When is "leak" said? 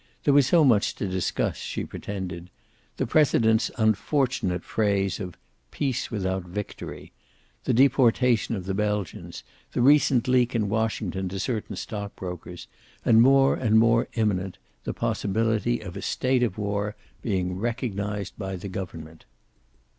10.27-10.55